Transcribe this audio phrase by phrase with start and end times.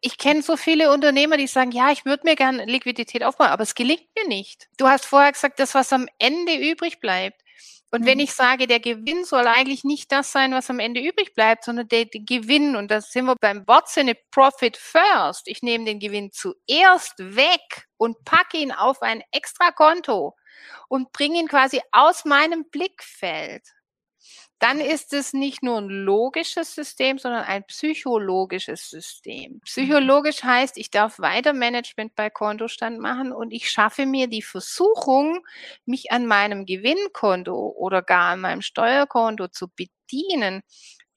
[0.00, 3.64] Ich kenne so viele Unternehmer, die sagen, ja, ich würde mir gerne Liquidität aufbauen, aber
[3.64, 4.68] es gelingt mir nicht.
[4.76, 7.42] Du hast vorher gesagt, das, was am Ende übrig bleibt.
[7.90, 8.24] Und wenn mhm.
[8.24, 11.88] ich sage, der Gewinn soll eigentlich nicht das sein, was am Ende übrig bleibt, sondern
[11.88, 15.48] der, der Gewinn, und da sind wir beim Wortsinne Profit First.
[15.48, 20.36] Ich nehme den Gewinn zuerst weg und packe ihn auf ein extra Konto
[20.88, 23.62] und bringe ihn quasi aus meinem Blickfeld
[24.58, 29.60] dann ist es nicht nur ein logisches System, sondern ein psychologisches System.
[29.64, 35.46] Psychologisch heißt, ich darf weiter Management bei Kontostand machen und ich schaffe mir die Versuchung,
[35.86, 40.62] mich an meinem Gewinnkonto oder gar an meinem Steuerkonto zu bedienen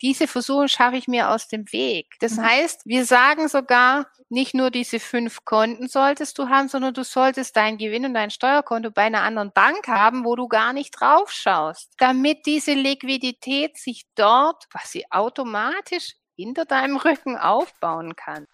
[0.01, 2.15] diese Versuche schaffe ich mir aus dem Weg.
[2.19, 2.43] Das mhm.
[2.43, 7.55] heißt, wir sagen sogar, nicht nur diese fünf Konten solltest du haben, sondern du solltest
[7.55, 11.31] dein Gewinn und dein Steuerkonto bei einer anderen Bank haben, wo du gar nicht drauf
[11.31, 18.47] schaust, damit diese Liquidität sich dort quasi automatisch hinter deinem Rücken aufbauen kann.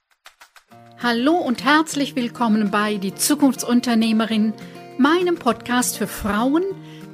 [1.01, 4.53] Hallo und herzlich willkommen bei Die Zukunftsunternehmerin,
[4.97, 6.63] meinem Podcast für Frauen,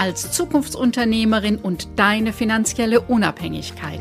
[0.00, 4.00] als Zukunftsunternehmerin und deine finanzielle Unabhängigkeit.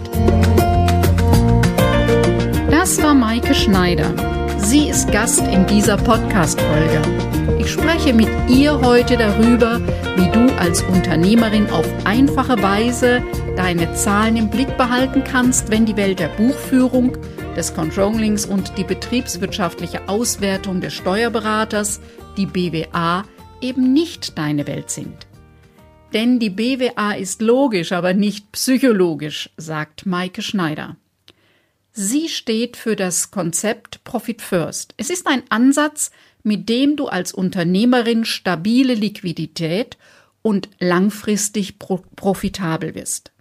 [2.72, 4.09] Das war Maike Schneider.
[4.59, 7.02] Sie ist Gast in dieser Podcast-Folge.
[7.59, 9.81] Ich spreche mit ihr heute darüber,
[10.16, 13.22] wie du als Unternehmerin auf einfache Weise
[13.58, 17.17] deine Zahlen im Blick behalten kannst, wenn die Welt der Buchführung,
[17.58, 22.00] des Controllings und die betriebswirtschaftliche Auswertung des Steuerberaters,
[22.38, 23.25] die BWA,
[23.59, 25.28] eben nicht deine Welt sind.
[26.13, 30.97] Denn die BWA ist logisch, aber nicht psychologisch, sagt Maike Schneider.
[31.92, 34.93] Sie steht für das Konzept Profit First.
[34.98, 36.11] Es ist ein Ansatz,
[36.43, 39.98] mit dem du als Unternehmerin stabile Liquidität
[40.42, 43.31] und langfristig profitabel wirst.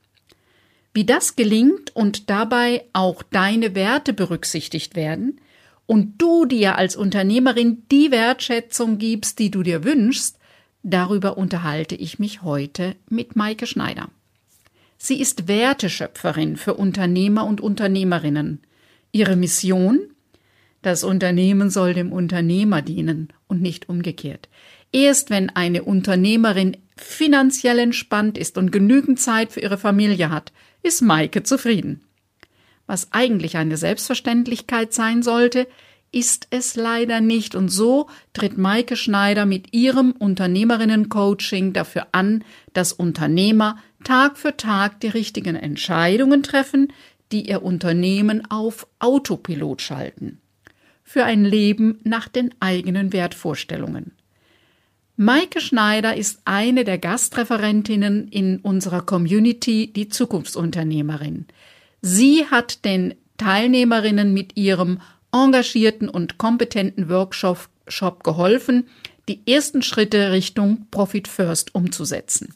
[0.92, 5.40] Wie das gelingt und dabei auch deine Werte berücksichtigt werden
[5.86, 10.37] und du dir als Unternehmerin die Wertschätzung gibst, die du dir wünschst,
[10.82, 14.08] Darüber unterhalte ich mich heute mit Maike Schneider.
[14.96, 18.60] Sie ist Werteschöpferin für Unternehmer und Unternehmerinnen.
[19.12, 20.00] Ihre Mission?
[20.82, 24.48] Das Unternehmen soll dem Unternehmer dienen und nicht umgekehrt.
[24.92, 30.52] Erst wenn eine Unternehmerin finanziell entspannt ist und genügend Zeit für ihre Familie hat,
[30.82, 32.02] ist Maike zufrieden.
[32.86, 35.66] Was eigentlich eine Selbstverständlichkeit sein sollte,
[36.12, 37.54] ist es leider nicht.
[37.54, 45.00] Und so tritt Maike Schneider mit ihrem Unternehmerinnen-Coaching dafür an, dass Unternehmer Tag für Tag
[45.00, 46.92] die richtigen Entscheidungen treffen,
[47.32, 50.40] die ihr Unternehmen auf Autopilot schalten.
[51.04, 54.12] Für ein Leben nach den eigenen Wertvorstellungen.
[55.16, 61.46] Maike Schneider ist eine der Gastreferentinnen in unserer Community, die Zukunftsunternehmerin.
[62.00, 65.00] Sie hat den Teilnehmerinnen mit ihrem
[65.32, 68.88] engagierten und kompetenten Workshop geholfen,
[69.28, 72.54] die ersten Schritte Richtung Profit First umzusetzen.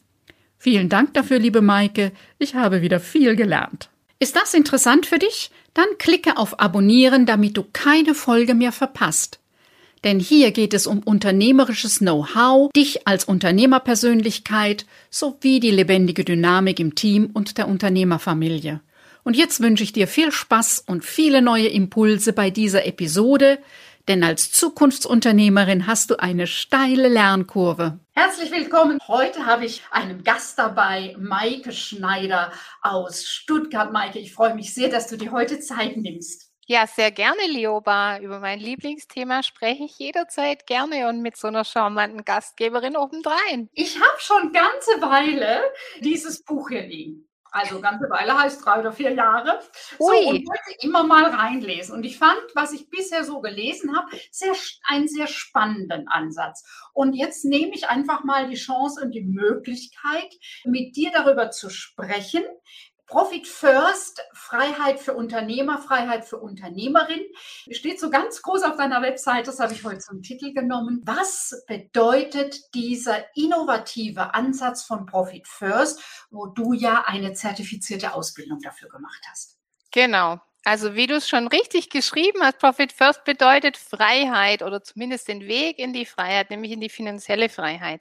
[0.58, 2.12] Vielen Dank dafür, liebe Maike.
[2.38, 3.90] Ich habe wieder viel gelernt.
[4.20, 5.50] Ist das interessant für dich?
[5.74, 9.40] Dann klicke auf Abonnieren, damit du keine Folge mehr verpasst.
[10.04, 16.94] Denn hier geht es um unternehmerisches Know-how, dich als Unternehmerpersönlichkeit sowie die lebendige Dynamik im
[16.94, 18.80] Team und der Unternehmerfamilie.
[19.24, 23.58] Und jetzt wünsche ich dir viel Spaß und viele neue Impulse bei dieser Episode,
[24.08, 28.00] denn als Zukunftsunternehmerin hast du eine steile Lernkurve.
[28.14, 28.98] Herzlich willkommen.
[29.06, 32.50] Heute habe ich einen Gast dabei, Maike Schneider
[32.82, 33.92] aus Stuttgart.
[33.92, 36.50] Maike, ich freue mich sehr, dass du dir heute Zeit nimmst.
[36.66, 38.18] Ja, sehr gerne, Lioba.
[38.18, 43.68] Über mein Lieblingsthema spreche ich jederzeit gerne und mit so einer charmanten Gastgeberin obendrein.
[43.72, 45.62] Ich habe schon ganze Weile
[46.00, 47.28] dieses Buch hier liegen.
[47.52, 49.60] Also ganze Weile heißt drei oder vier Jahre.
[49.99, 51.94] So, und wollte immer mal reinlesen.
[51.94, 54.54] Und ich fand, was ich bisher so gelesen habe, sehr,
[54.84, 56.64] einen sehr spannenden Ansatz.
[56.94, 60.34] Und jetzt nehme ich einfach mal die Chance und die Möglichkeit,
[60.64, 62.43] mit dir darüber zu sprechen,
[63.12, 67.20] Profit First, Freiheit für Unternehmer, Freiheit für Unternehmerin.
[67.70, 71.03] Steht so ganz groß auf deiner Website, das habe ich heute zum Titel genommen.
[71.05, 78.88] Was bedeutet dieser innovative Ansatz von Profit First, wo du ja eine zertifizierte Ausbildung dafür
[78.88, 79.59] gemacht hast?
[79.91, 80.41] Genau.
[80.64, 85.41] Also wie du es schon richtig geschrieben hast, Profit First bedeutet Freiheit oder zumindest den
[85.49, 88.00] Weg in die Freiheit, nämlich in die finanzielle Freiheit.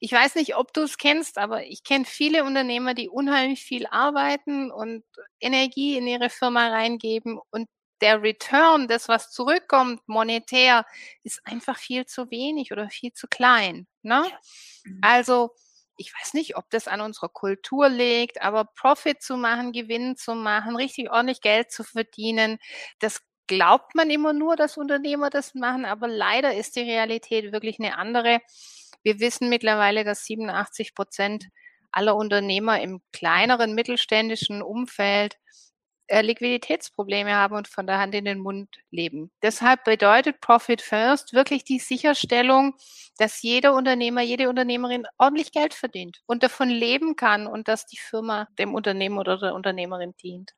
[0.00, 3.86] Ich weiß nicht, ob du es kennst, aber ich kenne viele Unternehmer, die unheimlich viel
[3.86, 5.04] arbeiten und
[5.38, 7.68] Energie in ihre Firma reingeben und
[8.00, 10.86] der Return, das was zurückkommt, monetär,
[11.22, 13.86] ist einfach viel zu wenig oder viel zu klein.
[14.02, 14.24] Ne?
[14.84, 14.98] Mhm.
[15.02, 15.50] Also
[15.96, 20.34] ich weiß nicht, ob das an unserer Kultur liegt, aber Profit zu machen, Gewinn zu
[20.34, 22.58] machen, richtig ordentlich Geld zu verdienen,
[22.98, 27.78] das glaubt man immer nur, dass Unternehmer das machen, aber leider ist die Realität wirklich
[27.78, 28.40] eine andere.
[29.02, 31.46] Wir wissen mittlerweile, dass 87 Prozent
[31.90, 35.36] aller Unternehmer im kleineren mittelständischen Umfeld
[36.10, 39.30] Liquiditätsprobleme haben und von der Hand in den Mund leben.
[39.42, 42.74] Deshalb bedeutet Profit First wirklich die Sicherstellung,
[43.18, 47.98] dass jeder Unternehmer, jede Unternehmerin ordentlich Geld verdient und davon leben kann und dass die
[47.98, 50.52] Firma dem Unternehmer oder der Unternehmerin dient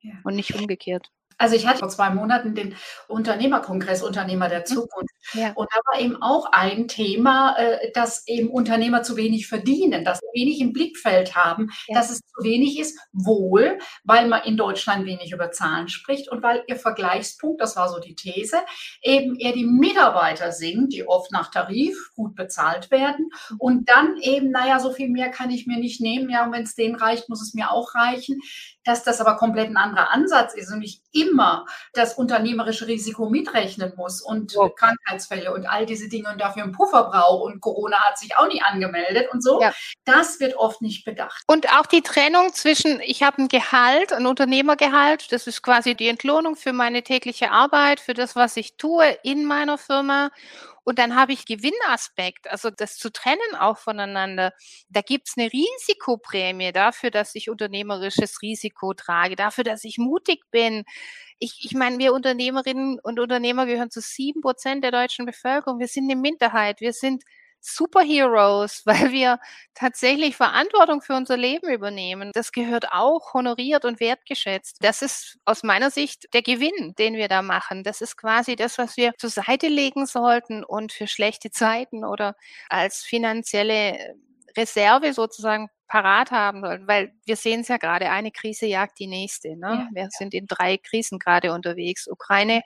[0.00, 0.14] ja.
[0.24, 1.10] und nicht umgekehrt.
[1.38, 2.74] Also ich hatte vor zwei Monaten den
[3.06, 4.66] Unternehmerkongress Unternehmer der mhm.
[4.66, 5.14] Zukunft.
[5.32, 5.52] Ja.
[5.52, 10.18] Und da war eben auch ein Thema, äh, dass eben Unternehmer zu wenig verdienen, dass
[10.18, 11.94] sie wenig im Blickfeld haben, ja.
[11.94, 16.42] dass es zu wenig ist, wohl, weil man in Deutschland wenig über Zahlen spricht und
[16.42, 18.58] weil ihr Vergleichspunkt, das war so die These,
[19.02, 23.56] eben eher die Mitarbeiter sind, die oft nach Tarif gut bezahlt werden mhm.
[23.58, 26.64] und dann eben, naja, so viel mehr kann ich mir nicht nehmen, ja, und wenn
[26.64, 28.40] es denen reicht, muss es mir auch reichen
[28.88, 33.92] dass das aber komplett ein anderer Ansatz ist und ich immer das unternehmerische Risiko mitrechnen
[33.96, 34.68] muss und ja.
[34.68, 38.48] Krankheitsfälle und all diese Dinge und dafür einen Puffer brauche und Corona hat sich auch
[38.48, 39.60] nie angemeldet und so.
[39.60, 39.72] Ja.
[40.04, 41.42] Das wird oft nicht bedacht.
[41.46, 46.08] Und auch die Trennung zwischen, ich habe ein Gehalt, ein Unternehmergehalt, das ist quasi die
[46.08, 50.30] Entlohnung für meine tägliche Arbeit, für das, was ich tue in meiner Firma
[50.88, 54.54] und dann habe ich Gewinnaspekt, also das zu trennen auch voneinander.
[54.88, 60.44] Da gibt es eine Risikoprämie dafür, dass ich unternehmerisches Risiko trage, dafür, dass ich mutig
[60.50, 60.84] bin.
[61.38, 65.78] Ich, ich meine, wir Unternehmerinnen und Unternehmer gehören zu sieben Prozent der deutschen Bevölkerung.
[65.78, 66.80] Wir sind eine Minderheit.
[66.80, 67.22] Wir sind
[67.60, 69.38] Superheroes, weil wir
[69.74, 72.30] tatsächlich Verantwortung für unser Leben übernehmen.
[72.34, 74.78] Das gehört auch honoriert und wertgeschätzt.
[74.80, 77.84] Das ist aus meiner Sicht der Gewinn, den wir da machen.
[77.84, 82.34] Das ist quasi das, was wir zur Seite legen sollten und für schlechte Zeiten oder
[82.68, 84.16] als finanzielle
[84.56, 89.06] Reserve sozusagen parat haben sollten, weil wir sehen es ja gerade, eine Krise jagt die
[89.06, 89.56] nächste.
[89.56, 89.68] Ne?
[89.68, 92.06] Ja, wir sind in drei Krisen gerade unterwegs.
[92.06, 92.62] Ukraine,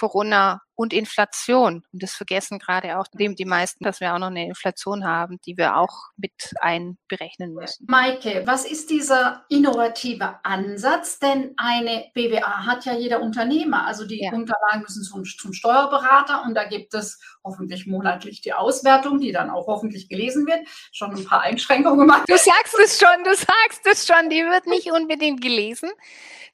[0.00, 1.84] Corona und Inflation.
[1.92, 5.38] Und das vergessen gerade auch dem die meisten, dass wir auch noch eine Inflation haben,
[5.44, 7.84] die wir auch mit einberechnen müssen.
[7.86, 11.18] Maike, was ist dieser innovative Ansatz?
[11.18, 13.86] Denn eine BWA hat ja jeder Unternehmer.
[13.86, 14.32] Also die ja.
[14.32, 19.50] Unterlagen müssen zum, zum Steuerberater und da gibt es hoffentlich monatlich die Auswertung, die dann
[19.50, 20.66] auch hoffentlich gelesen wird.
[20.92, 22.22] Schon ein paar Einschränkungen gemacht.
[22.26, 25.90] Du sagst es schon, du sagst es schon, die wird nicht unbedingt gelesen.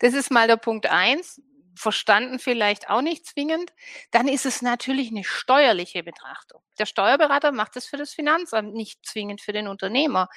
[0.01, 1.41] Das ist mal der Punkt eins
[1.77, 3.71] verstanden vielleicht auch nicht zwingend,
[4.11, 6.63] dann ist es natürlich eine steuerliche Betrachtung.
[6.79, 10.29] Der Steuerberater macht es für das Finanzamt, nicht zwingend für den Unternehmer.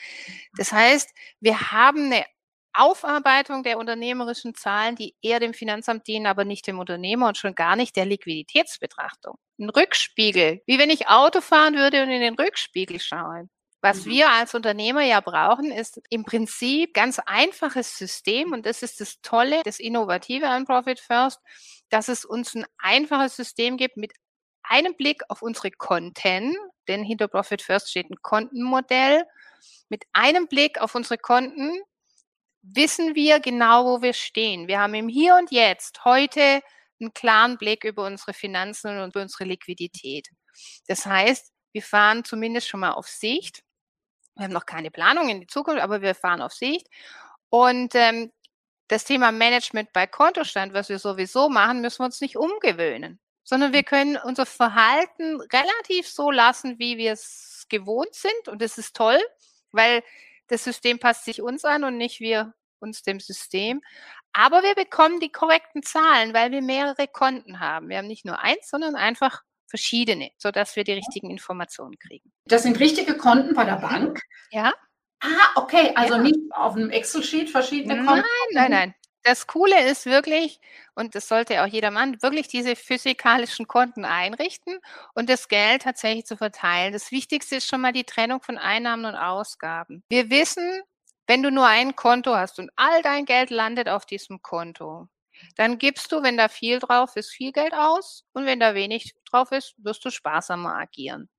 [0.57, 1.09] Das heißt,
[1.39, 2.25] wir haben eine
[2.73, 7.55] Aufarbeitung der unternehmerischen Zahlen, die eher dem Finanzamt dienen, aber nicht dem Unternehmer und schon
[7.55, 9.35] gar nicht der Liquiditätsbetrachtung.
[9.59, 13.49] Ein Rückspiegel, wie wenn ich Auto fahren würde und in den Rückspiegel schaue.
[13.81, 14.09] Was mhm.
[14.11, 19.21] wir als Unternehmer ja brauchen, ist im Prinzip ganz einfaches System und das ist das
[19.21, 21.39] Tolle, das Innovative an Profit First,
[21.89, 24.13] dass es uns ein einfaches System gibt mit
[24.63, 26.55] einem Blick auf unsere Konten,
[26.87, 29.23] denn hinter Profit First steht ein Kontenmodell.
[29.89, 31.71] Mit einem Blick auf unsere Konten
[32.61, 34.67] wissen wir genau, wo wir stehen.
[34.67, 36.61] Wir haben im Hier und Jetzt heute
[36.99, 40.27] einen klaren Blick über unsere Finanzen und über unsere Liquidität.
[40.87, 43.63] Das heißt, wir fahren zumindest schon mal auf Sicht
[44.39, 46.87] wir haben noch keine Planung in die Zukunft, aber wir fahren auf Sicht.
[47.49, 48.31] Und ähm,
[48.87, 53.73] das Thema Management bei Kontostand, was wir sowieso machen, müssen wir uns nicht umgewöhnen, sondern
[53.73, 58.47] wir können unser Verhalten relativ so lassen, wie wir es gewohnt sind.
[58.47, 59.19] Und das ist toll,
[59.71, 60.03] weil
[60.47, 63.81] das System passt sich uns an und nicht wir uns dem System.
[64.31, 67.89] Aber wir bekommen die korrekten Zahlen, weil wir mehrere Konten haben.
[67.89, 72.31] Wir haben nicht nur eins, sondern einfach verschiedene, sodass wir die richtigen Informationen kriegen.
[72.45, 73.81] Das sind richtige Konten bei der mhm.
[73.81, 74.21] Bank?
[74.51, 74.73] Ja.
[75.21, 76.21] Ah, okay, also ja.
[76.21, 78.21] nicht auf einem Excel-Sheet verschiedene Konten?
[78.21, 78.95] Nein, nein, nein.
[79.23, 80.61] Das Coole ist wirklich,
[80.95, 84.79] und das sollte auch jeder Mann, wirklich diese physikalischen Konten einrichten
[85.13, 86.93] und das Geld tatsächlich zu verteilen.
[86.93, 90.03] Das Wichtigste ist schon mal die Trennung von Einnahmen und Ausgaben.
[90.09, 90.81] Wir wissen,
[91.27, 95.09] wenn du nur ein Konto hast und all dein Geld landet auf diesem Konto,
[95.55, 99.13] dann gibst du, wenn da viel drauf ist, viel Geld aus und wenn da wenig
[99.29, 101.29] drauf ist, wirst du sparsamer agieren.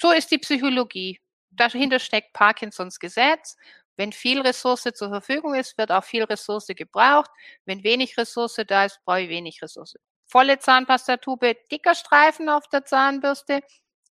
[0.00, 1.20] So ist die Psychologie.
[1.50, 3.56] Dahinter steckt Parkinsons Gesetz.
[3.96, 7.30] Wenn viel Ressource zur Verfügung ist, wird auch viel Ressource gebraucht.
[7.64, 9.96] Wenn wenig Ressource da ist, brauche ich wenig Ressource.
[10.26, 13.60] Volle Zahnpastatube, dicker Streifen auf der Zahnbürste,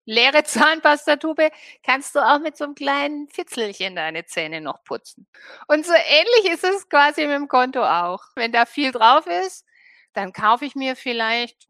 [0.05, 1.49] leere Zahnpastatube
[1.83, 5.27] kannst du auch mit so einem kleinen Fitzelchen deine Zähne noch putzen.
[5.67, 8.23] Und so ähnlich ist es quasi mit dem Konto auch.
[8.35, 9.65] Wenn da viel drauf ist,
[10.13, 11.67] dann kaufe ich mir vielleicht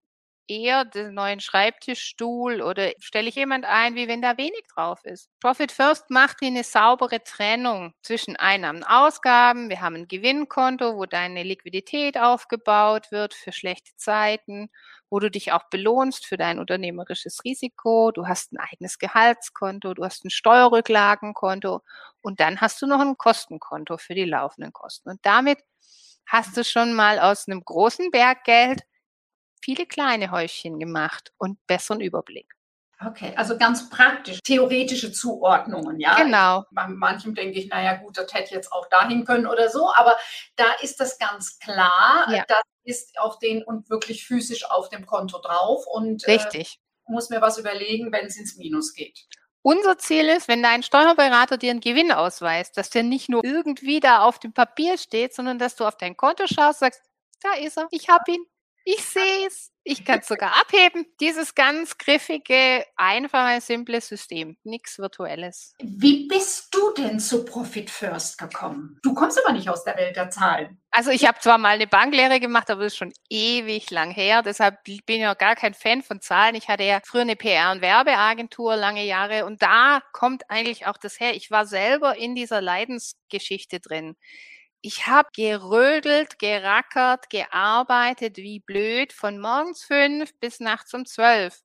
[0.48, 5.30] eher den neuen Schreibtischstuhl oder stelle ich jemand ein, wie wenn da wenig drauf ist.
[5.40, 9.70] Profit First macht wie eine saubere Trennung zwischen Einnahmen und Ausgaben.
[9.70, 14.70] Wir haben ein Gewinnkonto, wo deine Liquidität aufgebaut wird für schlechte Zeiten,
[15.10, 18.12] wo du dich auch belohnst für dein unternehmerisches Risiko.
[18.12, 21.82] Du hast ein eigenes Gehaltskonto, du hast ein Steuerrücklagenkonto
[22.22, 25.10] und dann hast du noch ein Kostenkonto für die laufenden Kosten.
[25.10, 25.60] Und damit
[26.28, 28.82] hast du schon mal aus einem großen Berg Geld
[29.65, 32.53] viele kleine Häufchen gemacht und besseren Überblick.
[33.03, 36.15] Okay, also ganz praktisch, theoretische Zuordnungen, ja.
[36.15, 36.63] Genau.
[36.72, 40.15] bei manchem denke ich, naja gut, das hätte jetzt auch dahin können oder so, aber
[40.55, 42.45] da ist das ganz klar, ja.
[42.48, 46.79] das ist auf den und wirklich physisch auf dem Konto drauf und äh, Richtig.
[47.07, 49.25] Äh, muss mir was überlegen, wenn es ins Minus geht.
[49.62, 54.00] Unser Ziel ist, wenn dein Steuerberater dir einen Gewinn ausweist, dass der nicht nur irgendwie
[54.00, 57.01] da auf dem Papier steht, sondern dass du auf dein Konto schaust, sagst,
[57.41, 58.45] da ist er, ich habe ihn,
[58.86, 59.72] ich sehe es.
[59.84, 61.06] Ich kann es sogar abheben.
[61.20, 64.58] Dieses ganz griffige, einfache, simple System.
[64.63, 65.75] Nichts Virtuelles.
[65.80, 69.00] Wie bist du denn zu Profit First gekommen?
[69.04, 70.80] Du kommst aber nicht aus der Welt der Zahlen.
[70.89, 74.42] Also ich habe zwar mal eine Banklehre gemacht, aber das ist schon ewig lang her.
[74.42, 76.56] Deshalb bin ich ja gar kein Fan von Zahlen.
[76.56, 80.98] Ich hatte ja früher eine PR- und Werbeagentur lange Jahre und da kommt eigentlich auch
[80.98, 81.36] das her.
[81.36, 84.15] Ich war selber in dieser Leidensgeschichte drin
[84.86, 91.62] ich habe gerödelt, gerackert, gearbeitet wie blöd von morgens fünf bis nachts um zwölf.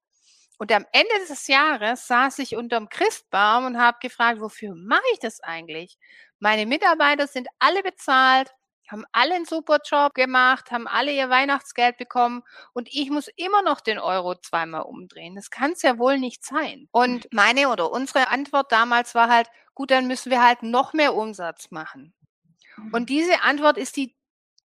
[0.57, 5.19] Und am Ende des Jahres saß ich unterm Christbaum und habe gefragt, wofür mache ich
[5.19, 5.99] das eigentlich?
[6.39, 8.55] Meine Mitarbeiter sind alle bezahlt,
[8.89, 13.61] haben alle einen super Job gemacht, haben alle ihr Weihnachtsgeld bekommen und ich muss immer
[13.61, 15.35] noch den Euro zweimal umdrehen.
[15.35, 16.89] Das kann es ja wohl nicht sein.
[16.91, 21.15] Und meine oder unsere Antwort damals war halt, gut, dann müssen wir halt noch mehr
[21.15, 22.15] Umsatz machen.
[22.93, 24.15] Und diese Antwort ist die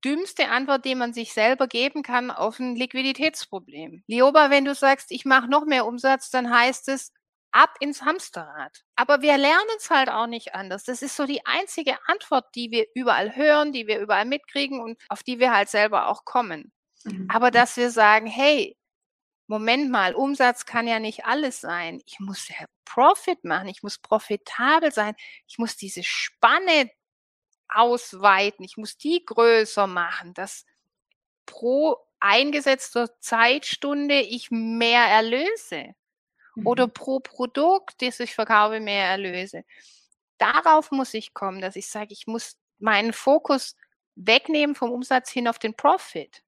[0.03, 4.03] dümmste Antwort, die man sich selber geben kann auf ein Liquiditätsproblem.
[4.08, 7.12] Lioba, wenn du sagst, ich mache noch mehr Umsatz, dann heißt es
[7.51, 8.84] ab ins Hamsterrad.
[8.96, 10.84] Aber wir lernen es halt auch nicht anders.
[10.86, 15.00] Das ist so die einzige Antwort, die wir überall hören, die wir überall mitkriegen und
[15.10, 16.72] auf die wir halt selber auch kommen.
[17.03, 17.27] Mhm.
[17.32, 18.77] Aber dass wir sagen, hey,
[19.48, 22.01] Moment mal, Umsatz kann ja nicht alles sein.
[22.06, 25.13] Ich muss ja Profit machen, ich muss profitabel sein,
[25.48, 26.89] ich muss diese Spanne
[27.71, 30.65] ausweiten, ich muss die größer machen, dass
[31.45, 35.95] pro eingesetzter Zeitstunde ich mehr erlöse
[36.55, 36.67] mhm.
[36.67, 39.63] oder pro Produkt, das ich verkaufe, mehr erlöse.
[40.37, 43.75] Darauf muss ich kommen, dass ich sage, ich muss meinen Fokus
[44.15, 46.43] wegnehmen vom Umsatz hin auf den Profit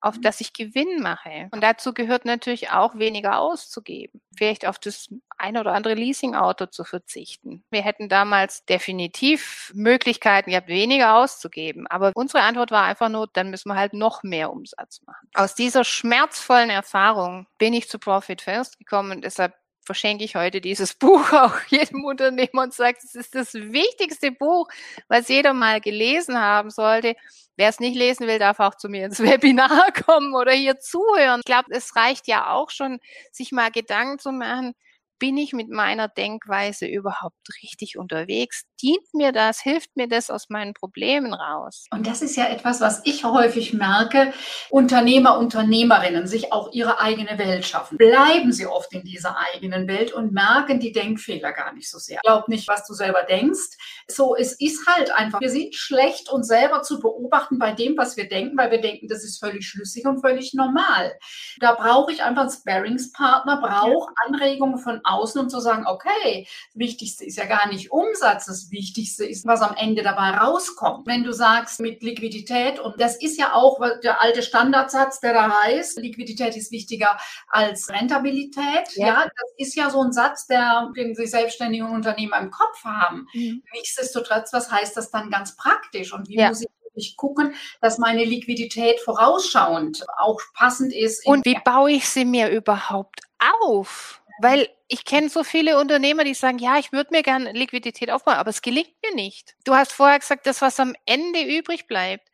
[0.00, 0.22] auf mhm.
[0.22, 1.48] das ich Gewinn mache.
[1.50, 4.20] Und dazu gehört natürlich auch weniger auszugeben.
[4.36, 7.64] Vielleicht auf das ein oder andere Leasing-Auto zu verzichten.
[7.70, 11.86] Wir hätten damals definitiv Möglichkeiten gehabt, weniger auszugeben.
[11.86, 15.28] Aber unsere Antwort war einfach nur, dann müssen wir halt noch mehr Umsatz machen.
[15.34, 19.54] Aus dieser schmerzvollen Erfahrung bin ich zu Profit First gekommen und deshalb
[19.90, 24.68] verschenke ich heute dieses Buch auch jedem Unternehmer und sage, es ist das wichtigste Buch,
[25.08, 27.16] was jeder mal gelesen haben sollte.
[27.56, 31.40] Wer es nicht lesen will, darf auch zu mir ins Webinar kommen oder hier zuhören.
[31.40, 33.00] Ich glaube, es reicht ja auch schon,
[33.32, 34.74] sich mal Gedanken zu machen,
[35.18, 38.62] bin ich mit meiner Denkweise überhaupt richtig unterwegs?
[38.82, 39.60] Dient mir das?
[39.60, 41.86] Hilft mir das aus meinen Problemen raus?
[41.90, 44.32] Und das ist ja etwas, was ich häufig merke.
[44.70, 47.98] Unternehmer, Unternehmerinnen sich auch ihre eigene Welt schaffen.
[47.98, 52.20] Bleiben sie oft in dieser eigenen Welt und merken die Denkfehler gar nicht so sehr.
[52.22, 53.76] Glaub nicht, was du selber denkst.
[54.08, 58.16] So, es ist halt einfach, wir sind schlecht, uns selber zu beobachten bei dem, was
[58.16, 61.12] wir denken, weil wir denken, das ist völlig schlüssig und völlig normal.
[61.60, 66.78] Da brauche ich einfach einen Sparringspartner, brauche Anregungen von außen und zu sagen, okay, das
[66.78, 71.06] Wichtigste ist ja gar nicht Umsatz, das Wichtigste ist, was am Ende dabei rauskommt.
[71.06, 75.62] Wenn du sagst mit Liquidität, und das ist ja auch der alte Standardsatz, der da
[75.62, 78.94] heißt, Liquidität ist wichtiger als Rentabilität.
[78.94, 82.84] Ja, ja das ist ja so ein Satz, der, den sich selbstständige Unternehmer im Kopf
[82.84, 83.26] haben.
[83.32, 83.62] Mhm.
[83.74, 86.48] Nichtsdestotrotz, was heißt das dann ganz praktisch und wie ja.
[86.48, 91.24] muss ich ich gucken, dass meine Liquidität vorausschauend auch passend ist.
[91.26, 93.20] Und wie baue ich sie mir überhaupt
[93.62, 94.19] auf?
[94.42, 98.36] Weil ich kenne so viele Unternehmer, die sagen, ja, ich würde mir gerne Liquidität aufbauen,
[98.36, 99.54] aber es gelingt mir nicht.
[99.64, 102.26] Du hast vorher gesagt, das, was am Ende übrig bleibt.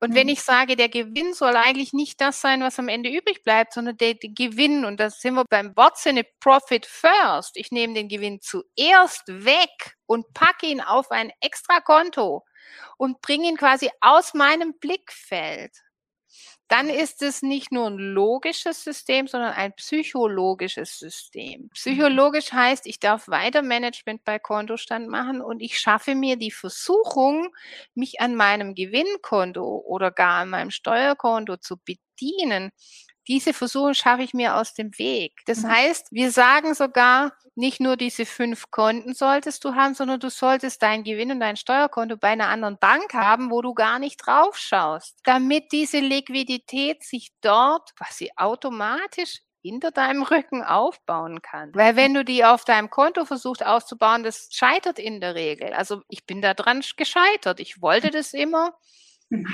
[0.00, 0.32] Und wenn mhm.
[0.32, 3.96] ich sage, der Gewinn soll eigentlich nicht das sein, was am Ende übrig bleibt, sondern
[3.96, 7.56] der, der Gewinn, und da sind wir beim Wortsinne Profit First.
[7.56, 12.44] Ich nehme den Gewinn zuerst weg und packe ihn auf ein extra Konto
[12.96, 15.70] und bringe ihn quasi aus meinem Blickfeld
[16.68, 21.68] dann ist es nicht nur ein logisches System, sondern ein psychologisches System.
[21.74, 27.48] Psychologisch heißt, ich darf weiter Management bei Kontostand machen und ich schaffe mir die Versuchung,
[27.94, 32.70] mich an meinem Gewinnkonto oder gar an meinem Steuerkonto zu bedienen.
[33.28, 35.40] Diese Versuchung schaffe ich mir aus dem Weg.
[35.46, 35.68] Das mhm.
[35.70, 40.82] heißt, wir sagen sogar, nicht nur diese fünf Konten solltest du haben, sondern du solltest
[40.82, 44.56] dein Gewinn und dein Steuerkonto bei einer anderen Bank haben, wo du gar nicht drauf
[44.56, 51.70] schaust, damit diese Liquidität sich dort quasi automatisch hinter deinem Rücken aufbauen kann.
[51.74, 55.72] Weil wenn du die auf deinem Konto versuchst auszubauen, das scheitert in der Regel.
[55.72, 57.60] Also ich bin da dran gescheitert.
[57.60, 58.74] Ich wollte das immer,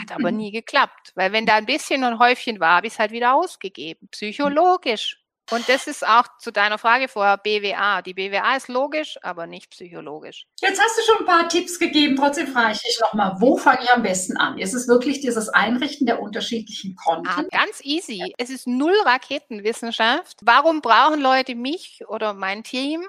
[0.01, 1.13] hat aber nie geklappt.
[1.15, 4.09] Weil wenn da ein bisschen ein Häufchen war, habe ich es halt wieder ausgegeben.
[4.11, 5.19] Psychologisch.
[5.51, 8.03] Und das ist auch zu deiner Frage vorher BWA.
[8.03, 10.47] Die BWA ist logisch, aber nicht psychologisch.
[10.61, 12.17] Jetzt hast du schon ein paar Tipps gegeben.
[12.17, 14.59] Trotzdem frage ich dich nochmal, wo fange ich am besten an?
[14.59, 17.29] Ist es wirklich dieses Einrichten der unterschiedlichen Konten?
[17.29, 18.35] Ah, ganz easy.
[18.37, 20.37] Es ist null Raketenwissenschaft.
[20.43, 23.07] Warum brauchen Leute mich oder mein Team?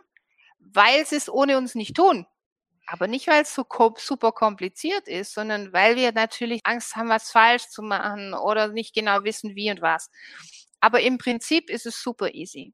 [0.59, 2.25] Weil sie es ohne uns nicht tun.
[2.91, 3.65] Aber nicht, weil es so
[3.97, 8.95] super kompliziert ist, sondern weil wir natürlich Angst haben, was falsch zu machen oder nicht
[8.95, 10.09] genau wissen, wie und was.
[10.79, 12.73] Aber im Prinzip ist es super easy.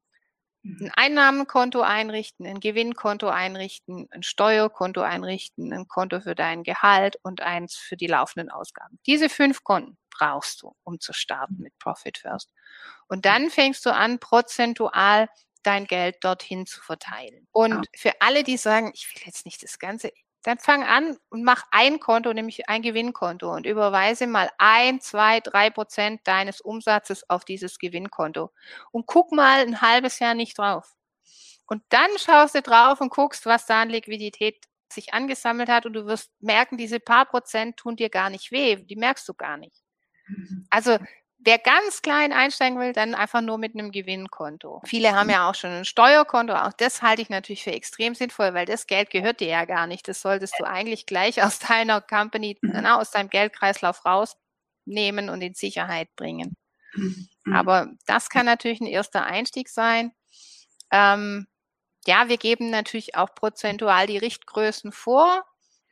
[0.64, 0.90] Ein mhm.
[0.96, 7.76] Einnahmenkonto einrichten, ein Gewinnkonto einrichten, ein Steuerkonto einrichten, ein Konto für dein Gehalt und eins
[7.76, 8.98] für die laufenden Ausgaben.
[9.06, 12.52] Diese fünf Konten brauchst du, um zu starten mit Profit First.
[13.06, 15.28] Und dann fängst du an, prozentual
[15.66, 17.46] dein Geld dorthin zu verteilen.
[17.52, 21.42] Und für alle, die sagen, ich will jetzt nicht das ganze, dann fang an und
[21.42, 27.28] mach ein Konto, nämlich ein Gewinnkonto und überweise mal ein, zwei, drei Prozent deines Umsatzes
[27.28, 28.52] auf dieses Gewinnkonto
[28.92, 30.94] und guck mal ein halbes Jahr nicht drauf.
[31.66, 35.94] Und dann schaust du drauf und guckst, was da an Liquidität sich angesammelt hat und
[35.94, 39.56] du wirst merken, diese paar Prozent tun dir gar nicht weh, die merkst du gar
[39.56, 39.82] nicht.
[40.28, 40.66] Mhm.
[40.70, 40.98] Also
[41.38, 44.82] Wer ganz klein einsteigen will, dann einfach nur mit einem Gewinnkonto.
[44.86, 46.54] Viele haben ja auch schon ein Steuerkonto.
[46.54, 49.86] Auch das halte ich natürlich für extrem sinnvoll, weil das Geld gehört dir ja gar
[49.86, 50.08] nicht.
[50.08, 52.72] Das solltest du eigentlich gleich aus deiner Company, mhm.
[52.82, 56.56] na, aus deinem Geldkreislauf rausnehmen und in Sicherheit bringen.
[56.94, 57.28] Mhm.
[57.52, 60.12] Aber das kann natürlich ein erster Einstieg sein.
[60.90, 61.46] Ähm,
[62.06, 65.44] ja, wir geben natürlich auch prozentual die Richtgrößen vor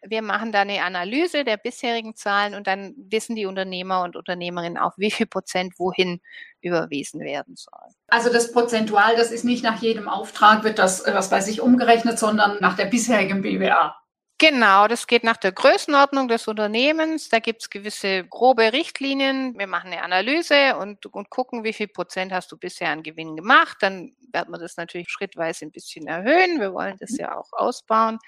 [0.06, 4.78] wir machen da eine Analyse der bisherigen Zahlen und dann wissen die Unternehmer und Unternehmerinnen
[4.78, 6.20] auch, wie viel Prozent wohin
[6.60, 7.94] überwiesen werden soll.
[8.08, 12.18] Also das Prozentual, das ist nicht nach jedem Auftrag, wird das, was weiß ich, umgerechnet,
[12.18, 13.96] sondern nach der bisherigen BWA.
[14.38, 17.28] Genau, das geht nach der Größenordnung des Unternehmens.
[17.28, 19.56] Da gibt es gewisse grobe Richtlinien.
[19.56, 23.36] Wir machen eine Analyse und, und gucken, wie viel Prozent hast du bisher an Gewinn
[23.36, 23.76] gemacht.
[23.80, 26.60] Dann werden wir das natürlich schrittweise ein bisschen erhöhen.
[26.60, 28.18] Wir wollen das ja auch ausbauen.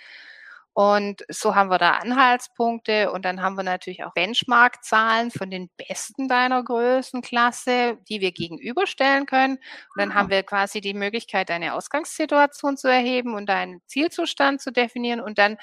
[0.78, 5.70] Und so haben wir da Anhaltspunkte und dann haben wir natürlich auch Benchmark-Zahlen von den
[5.78, 9.54] Besten deiner Größenklasse, die wir gegenüberstellen können.
[9.54, 14.70] Und dann haben wir quasi die Möglichkeit, eine Ausgangssituation zu erheben und einen Zielzustand zu
[14.70, 15.22] definieren.
[15.22, 15.56] Und dann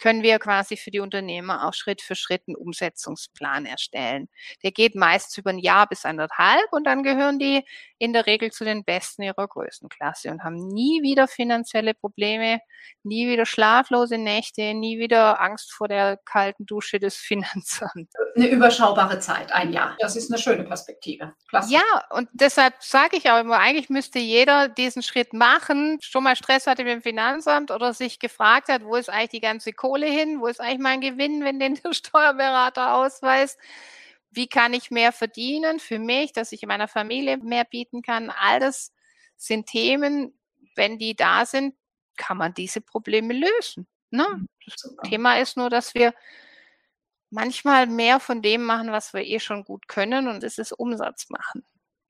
[0.00, 4.28] können wir quasi für die Unternehmer auch Schritt für Schritt einen Umsetzungsplan erstellen.
[4.62, 7.64] Der geht meist über ein Jahr bis anderthalb und dann gehören die
[7.98, 12.60] in der Regel zu den Besten ihrer Größenklasse und haben nie wieder finanzielle Probleme,
[13.02, 18.12] nie wieder schlaflose Nächte, nie wieder Angst vor der kalten Dusche des Finanzamts.
[18.34, 19.96] Eine überschaubare Zeit, ein Jahr.
[19.98, 21.32] Das ist eine schöne Perspektive.
[21.48, 21.72] Klasse.
[21.72, 26.36] Ja, und deshalb sage ich auch immer, eigentlich müsste jeder diesen Schritt machen, schon mal
[26.36, 30.06] Stress hatte mit dem Finanzamt oder sich gefragt hat, wo ist eigentlich die ganze Kohle
[30.06, 30.40] hin?
[30.40, 33.58] Wo ist eigentlich mein Gewinn, wenn den der Steuerberater ausweist?
[34.30, 38.30] Wie kann ich mehr verdienen für mich, dass ich meiner Familie mehr bieten kann?
[38.30, 38.92] All das
[39.36, 40.38] sind Themen,
[40.74, 41.74] wenn die da sind,
[42.16, 43.86] kann man diese Probleme lösen.
[44.10, 44.26] Ne?
[44.28, 46.14] Mhm, das Thema ist nur, dass wir
[47.30, 51.30] manchmal mehr von dem machen, was wir eh schon gut können, und es ist Umsatz
[51.30, 51.64] machen.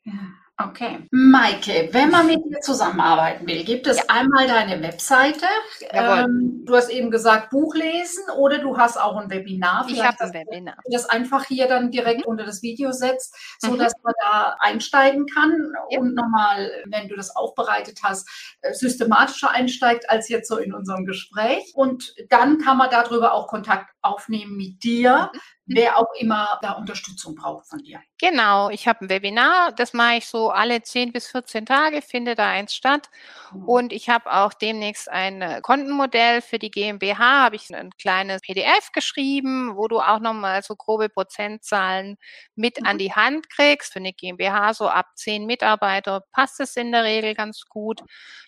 [0.05, 0.13] Ja.
[0.59, 1.07] Okay.
[1.11, 4.05] Maike, wenn man mit dir zusammenarbeiten will, gibt es ja.
[4.09, 5.45] einmal deine Webseite.
[5.91, 9.85] Ähm, du hast eben gesagt, Buch lesen oder du hast auch ein Webinar.
[9.85, 10.77] Vielleicht ich habe ein Webinar.
[10.91, 12.33] Das einfach hier dann direkt mhm.
[12.33, 14.01] unter das Video setzt, sodass mhm.
[14.05, 15.99] man da einsteigen kann ja.
[15.99, 18.27] und nochmal, wenn du das aufbereitet hast,
[18.63, 21.71] äh, systematischer einsteigt als jetzt so in unserem Gespräch.
[21.75, 25.39] Und dann kann man darüber auch Kontakt aufnehmen mit dir, mhm.
[25.67, 28.01] wer auch immer da Unterstützung braucht von dir.
[28.19, 32.35] Genau, ich habe ein Webinar, das mache ich so alle 10 bis 14 Tage, finde
[32.35, 33.11] da eins statt.
[33.53, 33.65] Mhm.
[33.69, 38.41] Und ich habe auch demnächst ein äh, Kontenmodell für die GmbH, habe ich ein kleines
[38.41, 42.17] PDF geschrieben, wo du auch nochmal so grobe Prozentzahlen
[42.55, 42.87] mit mhm.
[42.87, 43.93] an die Hand kriegst.
[43.93, 48.01] Für eine GmbH so ab 10 Mitarbeiter passt es in der Regel ganz gut.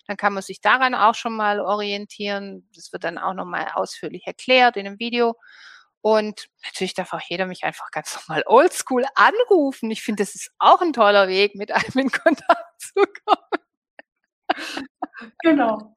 [0.07, 2.67] Dann kann man sich daran auch schon mal orientieren.
[2.75, 5.35] Das wird dann auch nochmal ausführlich erklärt in einem Video.
[6.01, 9.91] Und natürlich darf auch jeder mich einfach ganz normal oldschool anrufen.
[9.91, 13.65] Ich finde, das ist auch ein toller Weg, mit einem in Kontakt zu kommen.
[15.43, 15.95] Genau.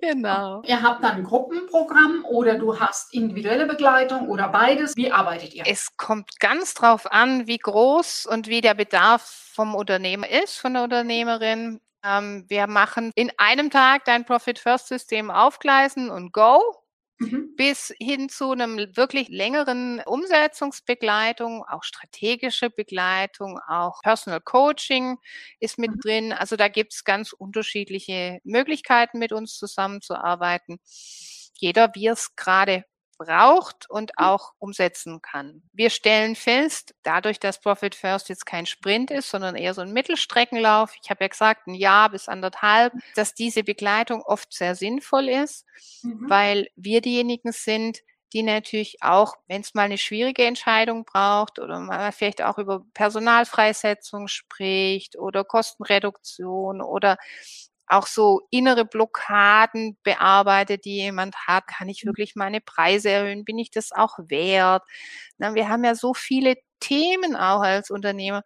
[0.00, 0.62] Genau.
[0.64, 4.96] Ihr habt dann ein Gruppenprogramm oder du hast individuelle Begleitung oder beides.
[4.96, 5.64] Wie arbeitet ihr?
[5.66, 10.74] Es kommt ganz drauf an, wie groß und wie der Bedarf vom Unternehmer ist, von
[10.74, 11.80] der Unternehmerin.
[12.04, 16.60] Ähm, wir machen in einem Tag dein Profit First System aufgleisen und go.
[17.20, 17.54] Mhm.
[17.56, 25.18] bis hin zu einem wirklich längeren Umsetzungsbegleitung, auch strategische Begleitung, auch Personal Coaching
[25.58, 26.00] ist mit mhm.
[26.00, 26.32] drin.
[26.32, 30.78] Also da gibt's ganz unterschiedliche Möglichkeiten, mit uns zusammenzuarbeiten.
[31.54, 32.84] Jeder, wie es gerade
[33.18, 34.24] braucht und mhm.
[34.24, 35.62] auch umsetzen kann.
[35.72, 39.92] Wir stellen fest, dadurch, dass Profit First jetzt kein Sprint ist, sondern eher so ein
[39.92, 45.28] Mittelstreckenlauf, ich habe ja gesagt, ein Jahr bis anderthalb, dass diese Begleitung oft sehr sinnvoll
[45.28, 45.66] ist,
[46.02, 46.30] mhm.
[46.30, 47.98] weil wir diejenigen sind,
[48.32, 52.84] die natürlich auch, wenn es mal eine schwierige Entscheidung braucht oder man vielleicht auch über
[52.92, 57.16] Personalfreisetzung spricht oder Kostenreduktion oder
[57.88, 61.66] auch so innere Blockaden bearbeitet, die jemand hat.
[61.66, 62.08] Kann ich mhm.
[62.08, 63.44] wirklich meine Preise erhöhen?
[63.44, 64.82] Bin ich das auch wert?
[65.38, 68.42] Na, wir haben ja so viele Themen auch als Unternehmer.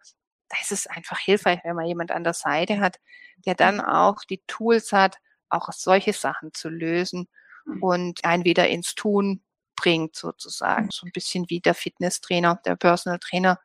[0.49, 2.99] Da ist es einfach hilfreich, wenn man jemand an der Seite hat,
[3.45, 3.85] der dann mhm.
[3.85, 5.17] auch die Tools hat,
[5.49, 7.27] auch solche Sachen zu lösen
[7.65, 7.83] mhm.
[7.83, 9.41] und einen wieder ins Tun
[9.75, 10.89] bringt sozusagen.
[10.91, 13.59] So ein bisschen wie der Fitnesstrainer, der Personal Trainer,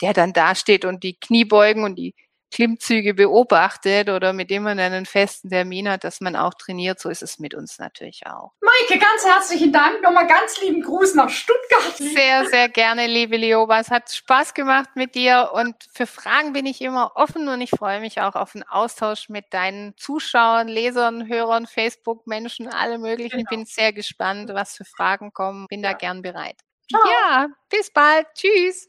[0.00, 2.14] der dann dasteht und die Kniebeugen und die
[2.50, 7.00] Klimmzüge beobachtet oder mit dem man einen festen Termin hat, dass man auch trainiert.
[7.00, 8.52] So ist es mit uns natürlich auch.
[8.60, 10.02] Maike, ganz herzlichen Dank.
[10.02, 11.96] Nochmal ganz lieben Gruß nach Stuttgart.
[11.96, 13.80] Sehr, sehr gerne, liebe Lioba.
[13.80, 17.70] Es hat Spaß gemacht mit dir und für Fragen bin ich immer offen und ich
[17.70, 23.38] freue mich auch auf einen Austausch mit deinen Zuschauern, Lesern, Hörern, Facebook-Menschen, alle möglichen.
[23.38, 23.50] Genau.
[23.50, 25.66] Bin sehr gespannt, was für Fragen kommen.
[25.68, 25.92] Bin ja.
[25.92, 26.56] da gern bereit.
[26.90, 27.02] Ciao.
[27.10, 28.26] Ja, bis bald.
[28.34, 28.88] Tschüss.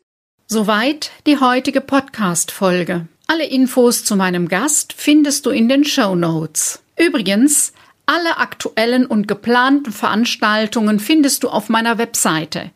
[0.52, 3.06] Soweit die heutige Podcast-Folge.
[3.28, 6.82] Alle Infos zu meinem Gast findest du in den Show Notes.
[6.98, 7.72] Übrigens,
[8.08, 12.72] alle aktuellen und geplanten Veranstaltungen findest du auf meiner Webseite.